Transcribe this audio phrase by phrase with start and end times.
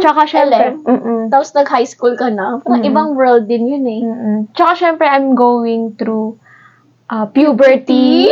[0.00, 1.20] Tsaka syempre, LM, mm-mm.
[1.32, 2.60] tapos nag-high school ka na.
[2.60, 2.90] Parang Mm.
[2.90, 4.02] ibang world din yun eh.
[4.04, 4.36] Mm-mm.
[4.52, 6.36] Tsaka syempre, I'm going through
[7.08, 8.30] uh, puberty.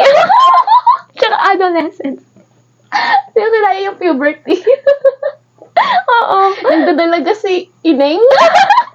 [1.19, 2.23] Tsaka adolescence.
[3.35, 4.55] Pero nila yung puberty.
[6.23, 6.41] Oo.
[6.63, 8.23] Nagdadalaga si Ineng.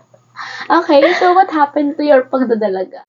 [0.80, 3.04] okay, so what happened to your pagdadalaga?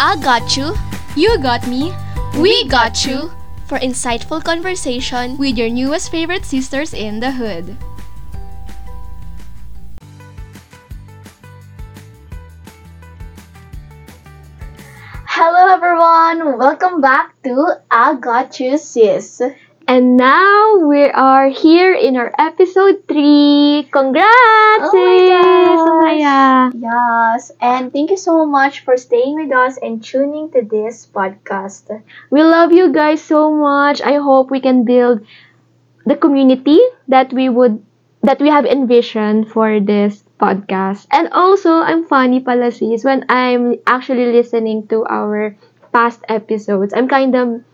[0.00, 0.76] I got you,
[1.16, 1.92] you got me,
[2.38, 3.32] we got you
[3.66, 7.76] for insightful conversation with your newest favorite sisters in the hood.
[15.26, 16.58] Hello everyone!
[16.58, 19.42] Welcome back to I Got You Sis.
[19.88, 23.88] And now we are here in our episode 3.
[23.90, 24.92] Congrats!
[24.92, 24.92] Oh
[26.04, 26.74] my gosh.
[26.76, 31.88] Yes, and thank you so much for staying with us and tuning to this podcast.
[32.30, 34.04] We love you guys so much.
[34.04, 35.24] I hope we can build
[36.04, 37.80] the community that we would
[38.22, 41.08] that we have envisioned for this podcast.
[41.10, 45.56] And also, I'm funny pala sis when I'm actually listening to our
[45.96, 46.92] past episodes.
[46.92, 47.64] I'm kind of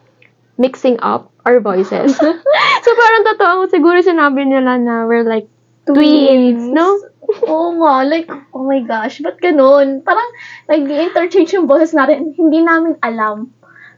[0.57, 2.17] mixing up our voices.
[2.85, 5.49] so parang totoo, siguro sinabi nila na we're like
[5.85, 7.01] twins, no?
[7.49, 10.05] Oo nga, like, oh my gosh, ba't ganun?
[10.05, 10.29] Parang
[10.69, 13.49] nag-interchange yung boses natin, hindi namin alam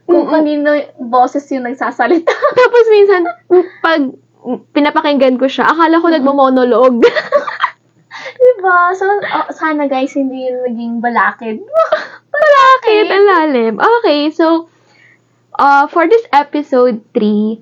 [0.07, 0.31] kung Mm-mm.
[0.31, 0.71] kanino
[1.11, 2.31] boses yung nagsasalita.
[2.59, 3.21] Tapos minsan,
[3.83, 4.01] pag
[4.71, 7.03] pinapakinggan ko siya, akala ko nagmo-monologue.
[8.39, 8.77] diba?
[8.95, 11.59] So, oh, sana guys, hindi yun maging balakid.
[12.31, 13.05] Bakit?
[13.11, 13.73] Ang lalim.
[13.81, 14.71] Okay, so,
[15.57, 17.61] uh, for this episode 3,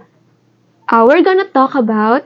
[0.90, 2.26] uh, we're gonna talk about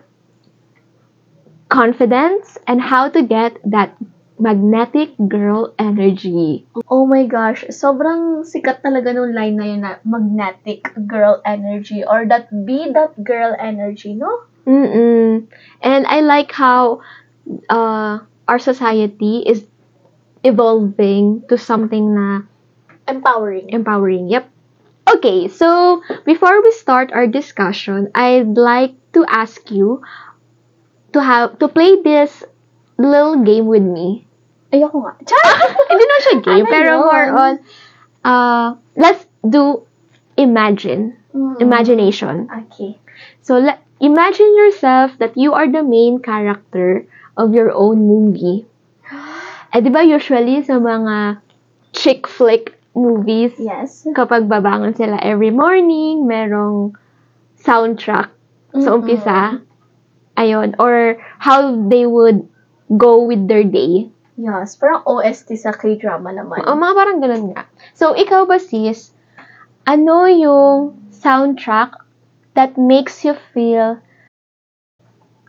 [1.70, 3.96] confidence and how to get that
[4.40, 6.66] magnetic girl energy.
[6.88, 12.26] Oh my gosh, sobrang sikat talaga nung line na yun na magnetic girl energy or
[12.26, 14.32] that be that girl energy, no?
[14.66, 15.46] Mm-mm.
[15.84, 17.02] And I like how
[17.70, 19.66] uh, our society is
[20.44, 22.48] evolving to something na
[23.10, 23.74] Empowering.
[23.74, 24.30] empowering.
[24.30, 24.46] Yep.
[25.16, 30.02] Okay, so before we start our discussion, I'd like to ask you
[31.14, 32.44] to have to play this
[32.98, 34.26] little game with me.
[34.70, 35.14] Ayoko nga.
[35.26, 35.50] Char!
[35.90, 37.06] Hindi na siya game, Ano pero yun?
[37.10, 37.54] more on
[38.22, 39.82] uh let's do
[40.38, 41.62] imagine, Mm.
[41.62, 42.50] imagination.
[42.50, 42.98] Okay.
[43.46, 47.06] So let imagine yourself that you are the main character
[47.38, 48.66] of your own movie.
[49.70, 51.46] Eh, di ba usually sa mga
[51.94, 54.04] chick flick movies, Yes.
[54.12, 56.94] kapag babangon sila every morning, merong
[57.64, 58.30] soundtrack
[58.76, 58.96] sa Mm-mm.
[59.00, 59.40] umpisa.
[60.36, 60.76] Ayun.
[60.80, 62.44] Or how they would
[63.00, 64.12] go with their day.
[64.40, 66.64] Yes, parang OST sa K-drama naman.
[66.64, 67.68] O, mga parang ganun nga.
[67.92, 69.12] So, ikaw ba sis,
[69.84, 71.92] ano yung soundtrack
[72.56, 74.00] that makes you feel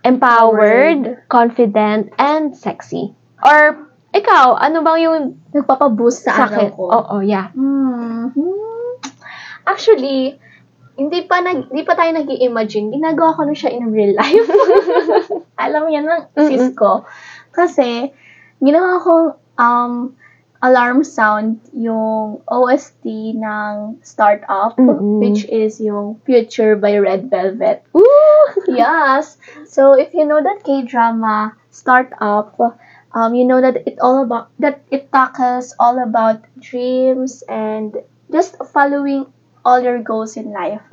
[0.03, 3.15] empowered, confident, and sexy?
[3.47, 5.19] Or, ikaw, ano bang yung
[5.54, 6.71] Nagpapaboost sa araw sakit?
[6.75, 6.84] ko.
[6.91, 7.50] Oo, yeah.
[7.54, 8.34] Hmm.
[9.66, 10.38] Actually,
[10.98, 12.93] hindi pa nag hindi pa tayo nag-imagine.
[12.93, 14.50] Ginagawa ko na siya in real life.
[15.65, 17.06] Alam yan ng sis ko.
[17.54, 18.10] Kasi,
[18.59, 19.26] ginawa kong
[19.59, 19.94] um,
[20.60, 23.04] alarm sound yung OST
[23.37, 25.25] ng Startup, Mm-mm.
[25.25, 27.84] which is yung Future by Red Velvet.
[27.97, 28.04] Woo!
[28.69, 29.41] yes.
[29.65, 32.53] So if you know that K-drama startup,
[33.15, 37.97] um, you know that it all about that it tackles all about dreams and
[38.31, 39.26] just following
[39.65, 40.84] all your goals in life.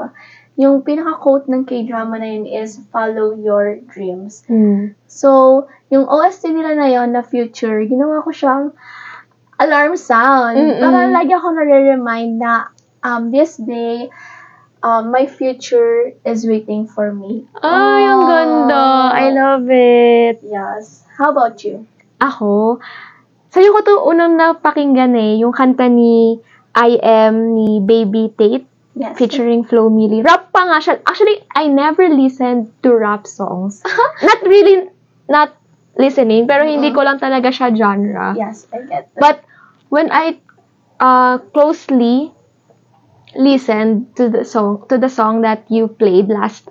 [0.57, 4.41] Yung pinaka-quote ng K-drama na yun is follow your dreams.
[4.50, 4.97] Mm.
[5.06, 8.73] So, yung OST nila na yun, na future, ginawa ko siyang
[9.61, 10.57] alarm sound.
[10.57, 10.81] Mm-mm.
[10.81, 12.73] Para lagi ako nare-remind na
[13.06, 14.09] um, this day,
[14.81, 17.45] um, my future is waiting for me.
[17.61, 18.29] Ay, ang Ah.
[18.33, 18.83] ganda.
[19.13, 20.41] I love it.
[20.41, 21.06] Yes.
[21.22, 21.85] How about you?
[22.17, 22.81] Ako,
[23.53, 26.41] sa'yo ko to unang napakinggan eh, yung kanta ni
[26.77, 29.13] I Am ni Baby Tate Yes.
[29.13, 30.25] featuring Flo Milli.
[30.25, 30.97] Rap pa nga siya.
[31.06, 33.86] Actually, I never listened to rap songs.
[34.25, 34.89] not really,
[35.30, 35.53] not
[36.01, 38.33] listening, pero hindi ko lang talaga siya genre.
[38.33, 39.21] Yes, I get that.
[39.21, 39.38] But
[39.94, 40.42] when I
[40.97, 42.33] uh, closely
[43.38, 46.65] listened to the song to the song that you played last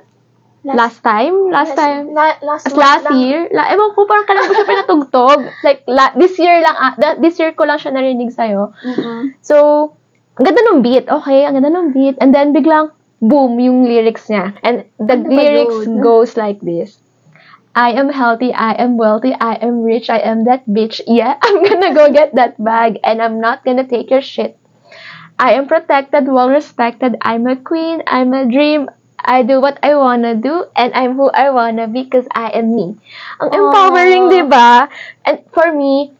[0.74, 3.20] last time, last time, La- last, last lang.
[3.22, 5.38] year, la, ewan ko, parang kailan ko siya pinatugtog.
[5.66, 8.74] like, la, this year lang, that- this year ko lang siya narinig sa'yo.
[8.82, 9.38] Mm-mm.
[9.44, 9.94] So,
[10.34, 12.18] ang ganda ng beat, okay, ang ganda ng beat.
[12.18, 12.90] And then, biglang,
[13.22, 14.58] boom, yung lyrics niya.
[14.66, 16.98] And the Ano lyrics goes like this.
[17.76, 21.04] I am healthy, I am wealthy, I am rich, I am that bitch.
[21.06, 24.56] Yeah, I'm gonna go get that bag and I'm not gonna take your shit.
[25.38, 28.88] I am protected, well respected, I'm a queen, I'm a dream,
[29.26, 32.70] I do what I wanna do, and I'm who I wanna be because I am
[32.72, 32.94] me.
[33.42, 34.86] Ang empowering, di ba?
[35.26, 36.14] And for me,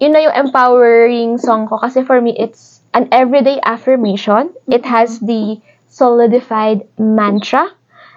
[0.00, 4.56] yun na yung empowering song ko kasi for me, it's an everyday affirmation.
[4.72, 5.60] It has the
[5.92, 7.70] solidified mantra.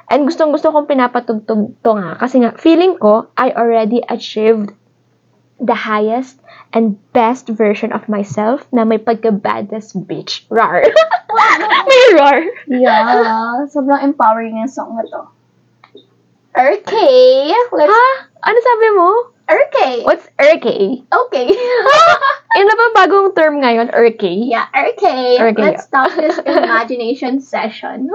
[0.10, 2.18] And gustong gusto kong pinapatugtog to nga.
[2.18, 4.74] Kasi nga, feeling ko, I already achieved
[5.60, 6.40] the highest
[6.74, 10.48] and best version of myself na may pagka-badass bitch.
[10.50, 10.84] Rar.
[11.90, 12.42] may rar.
[12.68, 15.22] Yeah, sobrang empowering yung song na to.
[16.60, 17.94] Okay, let's...
[17.94, 18.08] Ha?
[18.44, 19.10] Ano sabi mo?
[19.50, 20.06] Okay.
[20.06, 20.68] What's RK?
[21.10, 21.48] Okay.
[22.58, 24.24] Yun na ba bagong term ngayon, RK?
[24.46, 25.42] yeah, okay.
[25.42, 25.58] Okay.
[25.58, 28.14] Let's stop this imagination session.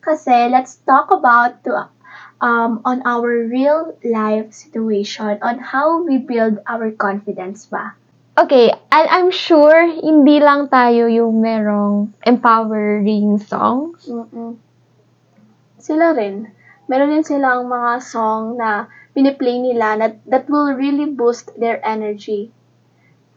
[0.00, 1.92] Kasi let's talk about to,
[2.40, 7.94] um, on our real life situation, on how we build our confidence ba.
[8.36, 14.04] Okay, and I'm sure hindi lang tayo yung merong empowering songs.
[14.04, 14.60] mm
[15.80, 16.50] Sila rin.
[16.90, 22.50] Meron din silang mga song na piniplay nila na, that will really boost their energy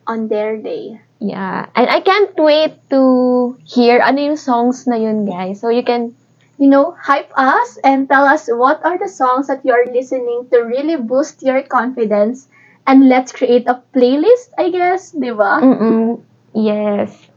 [0.09, 0.99] on their day.
[1.21, 1.69] Yeah.
[1.75, 5.61] And I can't wait to hear ano yung songs na yun, guys.
[5.61, 6.17] So you can,
[6.59, 10.47] You know, hype us and tell us what are the songs that you are listening
[10.51, 12.47] to really boost your confidence.
[12.85, 15.57] And let's create a playlist, I guess, di ba?
[15.63, 16.21] mm
[16.53, 17.29] yes.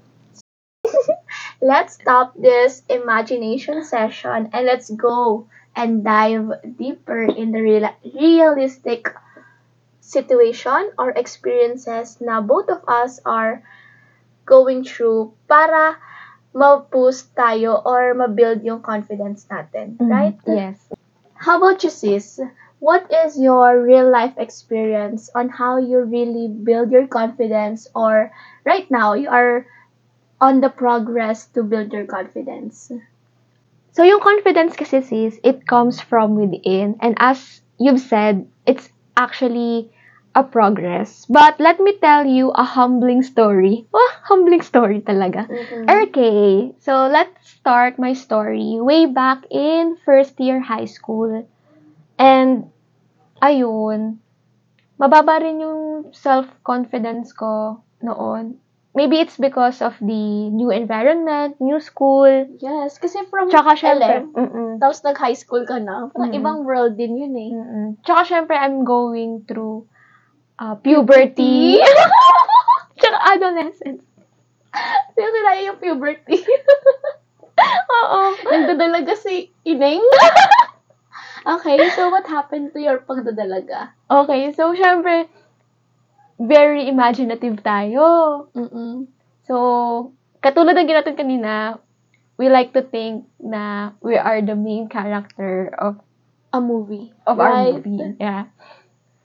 [1.62, 9.08] Let's stop this imagination session and let's go and dive deeper in the real- realistic
[10.00, 13.62] situation or experiences na both of us are
[14.46, 15.96] going through para
[16.52, 20.36] ma-boost tayo or ma-build yung confidence natin, mm, right?
[20.46, 20.78] Yes.
[21.34, 22.38] How about you, sis?
[22.78, 28.30] What is your real life experience on how you really build your confidence or
[28.66, 29.66] right now you are
[30.40, 32.90] on the progress to build your confidence?
[33.92, 36.96] So yung confidence kasi sis, it comes from within.
[37.00, 39.92] And as you've said, it's actually
[40.34, 41.26] a progress.
[41.28, 43.86] But let me tell you a humbling story.
[43.92, 45.48] Oh, humbling story talaga.
[45.88, 51.44] Okay, so let's start my story way back in first year high school.
[52.18, 52.70] And,
[53.42, 54.18] ayun,
[55.00, 58.58] mababa rin yung self-confidence ko noon.
[58.92, 62.28] Maybe it's because of the new environment, new school,
[62.60, 66.36] Yes, kasi from tsaka syempre, LM, mm-mm, tapos nag-high school ka na, parang Mm-mm.
[66.36, 67.50] ibang world din yun eh.
[67.56, 67.86] mm-mm.
[68.04, 69.88] Tsaka syempre, I'm going through
[70.58, 71.80] uh, puberty.
[73.00, 74.02] tsaka adolescence.
[75.12, 76.40] Kasi sinaya yung puberty.
[78.00, 78.20] Oo.
[78.48, 80.00] Nagdadalaga si Ineng.
[81.54, 83.92] okay, so what happened to your pagdadalaga?
[84.08, 85.28] Okay, so syempre,
[86.40, 88.48] very imaginative tayo.
[88.56, 89.06] Mm-mm.
[89.44, 90.10] So,
[90.40, 91.78] katulad ng ginatun kanina,
[92.40, 96.00] we like to think na we are the main character of
[96.52, 97.08] A movie.
[97.24, 97.80] of our Right.
[97.80, 98.16] movie.
[98.20, 98.52] Yeah.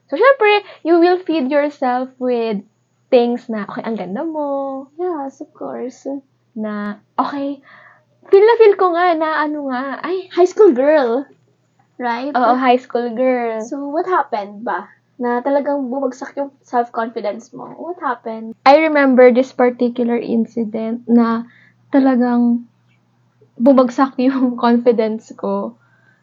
[0.08, 2.64] So, syempre, you will feed yourself with
[3.12, 6.08] things na, okay, ang ganda mo, Yes, of course.
[6.56, 7.60] na, okay,
[8.32, 11.28] feel na feel ko nga na, ano nga, ay, High school girl.
[11.98, 12.30] Right?
[12.30, 13.58] oo, high school girl.
[13.66, 14.86] So, what happened ba?
[15.18, 17.74] Na talagang bumagsak yung self-confidence mo.
[17.74, 18.54] What happened?
[18.70, 21.50] I remember this particular incident na
[21.90, 22.70] talagang
[23.58, 25.74] bumagsak yung confidence ko.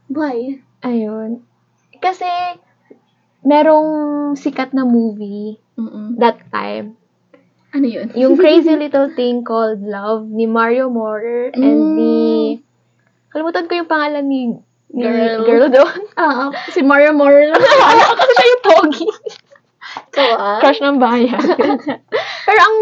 [0.07, 0.63] Why?
[0.87, 1.43] Ayun.
[1.99, 2.29] Kasi,
[3.45, 3.89] merong
[4.35, 6.17] sikat na movie Mm-mm.
[6.19, 6.97] that time.
[7.71, 8.11] Ano yun?
[8.15, 11.95] Yung Crazy Little Thing Called Love ni Mario Morer and Mm.
[11.95, 12.17] ni...
[13.29, 14.55] Kalimutan ko yung pangalan ni,
[14.95, 15.43] ni Girl.
[15.43, 16.01] girl doon.
[16.19, 17.11] Ah, si Mario.
[17.19, 19.09] Akala ko kasi siya yung pogi.
[20.15, 20.59] Ikaw ah.
[20.63, 21.43] Crush ng bayan.
[22.47, 22.77] Pero ang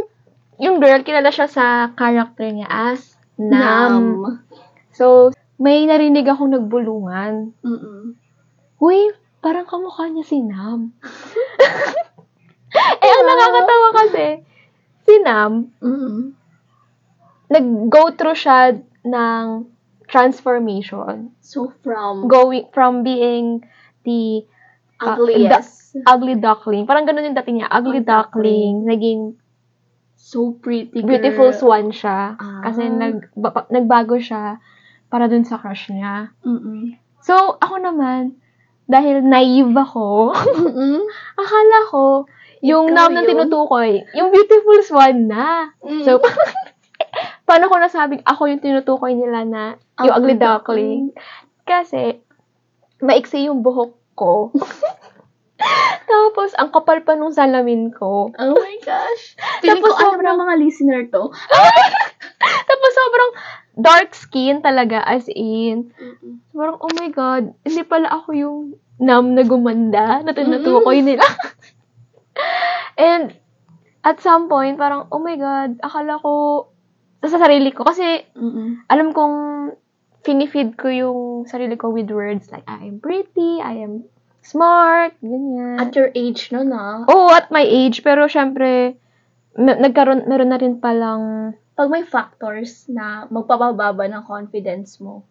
[0.62, 4.22] yung girl, kilala siya sa character niya as Nam.
[4.92, 7.56] So, may narinig akong nagbulungan.
[7.64, 8.14] Mm-mm.
[8.78, 9.10] Uy,
[9.42, 10.94] parang kamukha niya si Nam.
[13.02, 14.26] eh, ang nakakatawa kasi,
[15.02, 16.32] si Nam, Mm-mm.
[17.50, 19.66] nag-go through siya ng
[20.06, 21.34] transformation.
[21.42, 23.66] So, from Going from being
[24.06, 24.46] the
[25.02, 26.86] uh, ugliest, ugly duckling.
[26.86, 27.72] Parang ganun yung dating niya.
[27.72, 28.74] Ugly Ang duckling.
[28.86, 29.20] Naging
[30.14, 31.10] so pretty girl.
[31.10, 32.38] beautiful swan siya.
[32.38, 32.62] Ah.
[32.70, 34.62] Kasi nag, ba- nagbago siya
[35.10, 36.32] para dun sa crush niya.
[36.46, 36.96] Mm-mm.
[37.20, 38.41] So, ako naman,
[38.92, 41.00] dahil naive ako, Mm-mm.
[41.40, 42.28] akala ko,
[42.62, 45.72] yung Ikaw nam na tinutukoy, yung beautiful swan na.
[45.82, 46.04] Mm.
[46.04, 46.20] So,
[47.48, 49.62] paano ko nasabing ako yung tinutukoy nila na
[49.98, 51.02] yung ugly Ugly duckling?
[51.64, 52.22] Kasi,
[53.02, 54.52] maiksi yung buhok ko.
[56.10, 58.30] Tapos, ang kapal pa nung salamin ko.
[58.30, 59.34] Oh my gosh.
[59.62, 61.30] Feeling Tapos ko sobrang- ng mga listener to.
[62.42, 63.30] Tapos, sobrang
[63.78, 65.94] dark skin talaga, as in.
[66.50, 68.58] Parang, oh my God, hindi pala ako yung
[69.02, 71.26] nam na gumanda, na tinutukoy nila.
[72.98, 73.34] And,
[74.06, 76.66] at some point, parang, oh my God, akala ko,
[77.22, 78.86] sa sarili ko, kasi, Mm-mm.
[78.86, 79.36] alam kong,
[80.22, 84.06] finifeed ko yung sarili ko with words like, I am pretty, I am
[84.42, 85.82] smart, ganyan.
[85.82, 87.06] At your age no na.
[87.10, 88.98] Oo, at my age, pero syempre,
[89.58, 95.24] me- nagkaroon, meron na rin palang, Pag may factors na magpapababa ng confidence mo,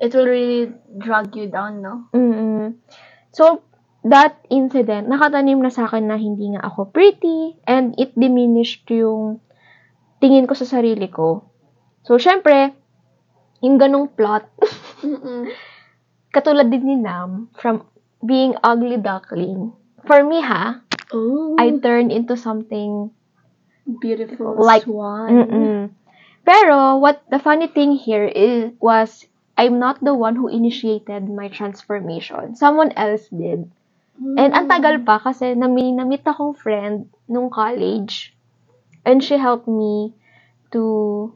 [0.00, 2.08] it will really drag you down, no?
[2.14, 2.78] mm
[3.34, 3.66] So,
[4.06, 9.42] that incident, nakatanim na sa akin na hindi nga ako pretty, and it diminished yung
[10.22, 11.50] tingin ko sa sarili ko.
[12.06, 12.76] So, syempre,
[13.64, 14.46] yung ganong plot,
[15.02, 15.50] Mm-mm.
[16.34, 17.82] katulad din ni Nam, from
[18.22, 19.74] being ugly duckling,
[20.06, 20.84] for me ha,
[21.14, 23.10] Oh, I turned into something
[24.00, 25.30] beautiful like- swan.
[25.30, 25.80] Mm-mm.
[26.44, 29.24] Pero, what the funny thing here is, was,
[29.56, 32.56] I'm not the one who initiated my transformation.
[32.56, 33.70] Someone else did.
[34.14, 38.30] And ang tagal pa kasi nami namit akong friend nung college.
[39.02, 40.14] And she helped me
[40.70, 41.34] to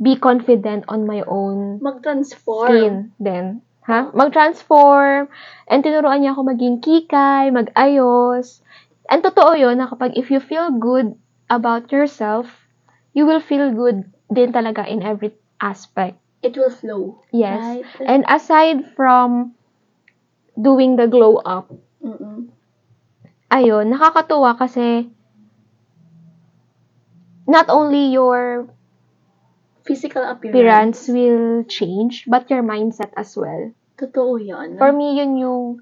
[0.00, 2.68] be confident on my own Mag-transform.
[2.68, 3.46] skin then.
[3.84, 4.08] Ha?
[4.16, 5.28] Mag-transform.
[5.68, 8.64] And tinuruan niya ako maging kikay, mag-ayos.
[9.12, 11.12] And totoo yun na kapag if you feel good
[11.52, 12.48] about yourself,
[13.12, 16.16] you will feel good din talaga in every aspect.
[16.44, 17.24] It will flow.
[17.32, 17.58] Yes.
[17.64, 17.84] Right?
[18.06, 19.54] And aside from
[20.60, 21.70] doing the glow up,
[22.04, 22.48] Mm-mm.
[23.50, 25.08] ayun, nakakatuwa kasi
[27.46, 28.68] not only your
[29.84, 30.56] Physical appearance.
[30.56, 33.70] appearance will change, but your mindset as well.
[33.98, 34.78] Totoo yun.
[34.78, 35.80] For me, yun yung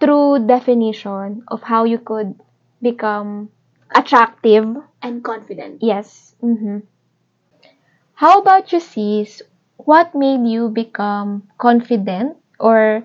[0.00, 2.34] true definition of how you could
[2.82, 3.50] become
[3.94, 4.76] attractive.
[5.02, 5.82] and confident.
[5.82, 6.34] Yes.
[6.40, 6.78] hmm
[8.22, 9.42] How about you, sis?
[9.82, 12.38] What made you become confident?
[12.62, 13.02] Or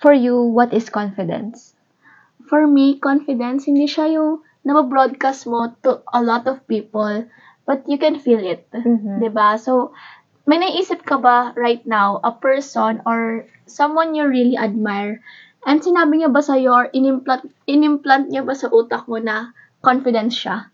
[0.00, 1.76] for you, what is confidence?
[2.48, 7.28] For me, confidence, hindi siya yung nababroadcast mo to a lot of people,
[7.68, 8.64] but you can feel it.
[8.72, 9.20] Mhm.
[9.20, 9.60] 'Di ba?
[9.60, 9.92] So,
[10.48, 15.20] may naisip ka ba right now, a person or someone you really admire,
[15.68, 19.52] and sinabi niya ba sa'yo or inimplant, inimplant niya ba sa utak mo na
[19.84, 20.72] confidence siya?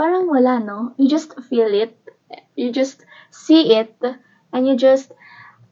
[0.00, 0.96] Parang wala, no?
[0.96, 1.92] You just feel it.
[2.56, 3.94] You just see it.
[4.52, 5.12] And you just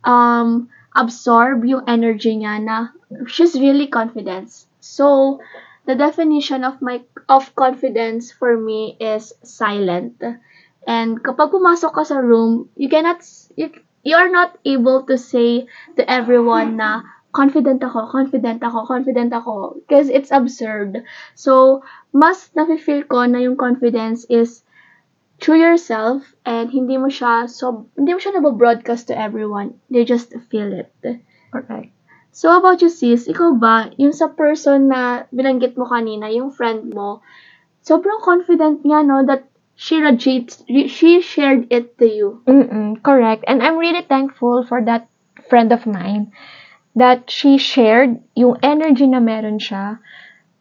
[0.05, 2.95] um, absorb yung energy niya na
[3.27, 4.51] she's really confident.
[4.81, 5.41] So,
[5.87, 10.23] the definition of my of confidence for me is silent.
[10.89, 13.21] And kapag pumasok ka sa room, you cannot,
[13.57, 13.69] you,
[14.05, 19.77] you are not able to say to everyone na confident ako, confident ako, confident ako.
[19.85, 21.05] Because it's absurd.
[21.37, 24.65] So, mas nafe-feel ko na yung confidence is
[25.39, 29.79] through yourself and hindi mo siya so hindi mo siya nabobroadcast to everyone.
[29.91, 30.91] They just feel it.
[31.55, 31.95] Correct.
[32.39, 33.27] So, about you, sis?
[33.27, 37.19] Ikaw ba, yung sa person na binanggit mo kanina, yung friend mo,
[37.83, 42.43] sobrang confident niya, no, that she radiates, she shared it to you.
[42.47, 43.43] Mm-mm, correct.
[43.49, 45.11] And I'm really thankful for that
[45.51, 46.31] friend of mine
[46.95, 49.99] that she shared yung energy na meron siya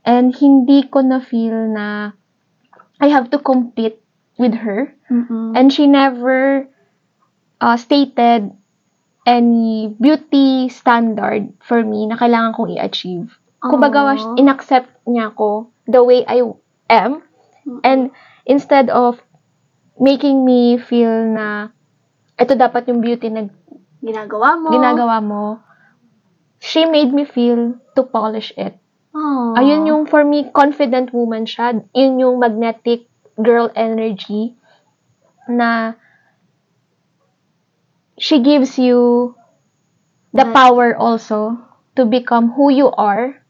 [0.06, 2.16] and hindi ko na feel na
[3.02, 4.02] I have to compete
[4.38, 4.94] with her.
[5.12, 5.58] Mm-mm.
[5.58, 6.70] And she never
[7.62, 8.54] uh, stated
[9.28, 13.28] any beauty standard for me na kailangan kong i-achieve.
[13.60, 14.40] Kumbaga, Aww.
[14.40, 16.46] inaccept niya ako the way I
[16.88, 17.26] am.
[17.84, 18.16] And
[18.48, 19.20] instead of
[20.00, 21.76] making me feel na
[22.40, 23.52] ito dapat yung beauty na
[24.00, 24.70] Ginagawa mo.
[24.72, 25.44] ginagawa mo,
[26.62, 28.78] she made me feel to polish it.
[29.12, 29.58] Aww.
[29.58, 31.82] Ayun yung, for me, confident woman siya.
[31.98, 33.10] Yun yung magnetic
[33.42, 34.56] girl energy
[35.48, 35.94] na
[38.18, 39.36] she gives you
[40.34, 41.58] the power also
[41.96, 43.42] to become who you are.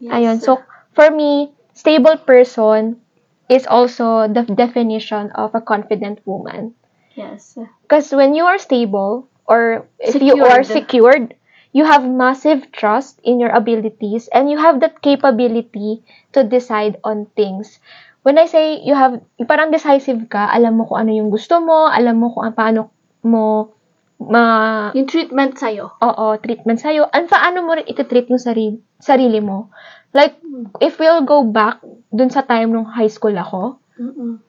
[0.00, 0.12] Yes.
[0.14, 0.40] Ayun.
[0.42, 3.00] So, for me, stable person
[3.48, 6.74] is also the definition of a confident woman.
[7.14, 7.58] Yes.
[7.82, 11.34] Because when you are stable, or if you are secured,
[11.72, 17.26] you have massive trust in your abilities and you have that capability to decide on
[17.36, 17.80] things.
[18.20, 19.16] When I say you have,
[19.48, 22.92] parang decisive ka, alam mo kung ano yung gusto mo, alam mo kung paano
[23.24, 23.72] mo
[24.20, 24.44] ma
[24.92, 25.96] Yung treatment sa'yo.
[25.96, 29.72] oo, treatment sa'yo, and paano mo rin iti-treat yung sarili, sarili mo.
[30.12, 30.36] Like,
[30.84, 31.80] if we'll go back
[32.12, 34.44] dun sa time nung high school ako, Mm-mm.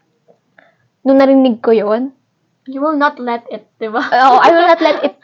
[1.07, 2.11] nung narinig ko yon
[2.67, 4.03] You will not let it, di ba?
[4.11, 5.15] oh, I will not let it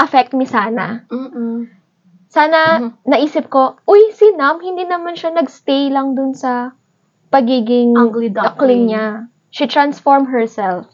[0.00, 1.04] affect me sana.
[1.12, 1.68] Mm-mm.
[2.32, 2.90] sana Mhm.
[3.04, 6.72] naisip ko, uy, si Nam, hindi naman siya nagstay lang dun sa
[7.30, 8.86] pagiging Ugly duckling.
[8.86, 9.30] niya.
[9.50, 10.86] She transformed herself.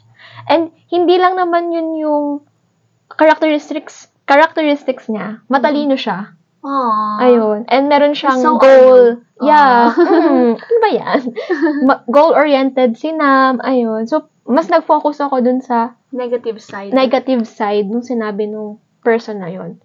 [0.47, 2.25] And hindi lang naman yun yung
[3.11, 5.40] characteristics characteristics niya.
[5.47, 6.35] Matalino siya.
[6.61, 7.23] Aww.
[7.23, 7.59] Ayun.
[7.69, 9.23] And meron siyang So, goal.
[9.23, 9.38] ano?
[9.38, 9.95] Yeah.
[9.95, 11.21] Mm, ano ba yan?
[11.85, 13.62] Ma- goal-oriented si Nam.
[13.62, 14.02] Ayun.
[14.05, 16.90] So, mas nag-focus ako dun sa Negative side.
[16.90, 19.78] negative side nung sinabi nung person na yun.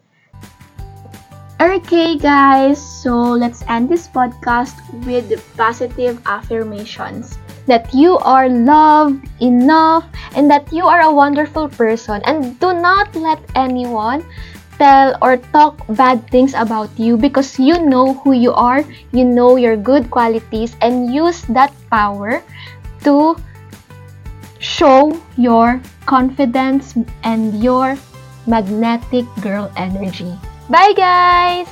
[1.62, 2.82] Okay, guys.
[2.82, 7.38] So, let's end this podcast with positive affirmations.
[7.70, 12.26] That you are loved enough and that you are a wonderful person.
[12.26, 14.26] And do not let anyone
[14.82, 18.82] tell or talk bad things about you because you know who you are,
[19.14, 22.42] you know your good qualities, and use that power
[23.06, 23.38] to
[24.58, 25.78] show your
[26.10, 27.94] confidence and your
[28.50, 30.34] magnetic girl energy.
[30.72, 31.68] Bye, guys!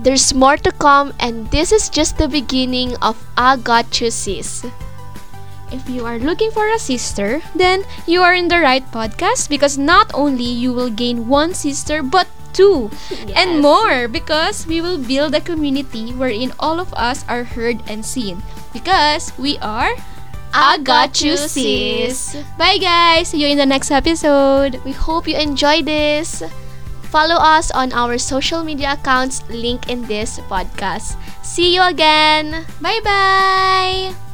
[0.00, 4.64] There's more to come, and this is just the beginning of I Got You Sis.
[5.68, 9.76] If you are looking for a sister, then you are in the right podcast because
[9.76, 12.24] not only you will gain one sister but
[12.56, 12.88] two
[13.36, 18.08] and more because we will build a community wherein all of us are heard and
[18.08, 18.40] seen
[18.72, 19.94] because we are
[20.52, 22.36] I got you sis.
[22.58, 23.28] Bye guys.
[23.28, 24.80] See you in the next episode.
[24.84, 26.42] We hope you enjoy this.
[27.10, 31.18] Follow us on our social media accounts link in this podcast.
[31.42, 32.66] See you again.
[32.80, 34.29] Bye bye.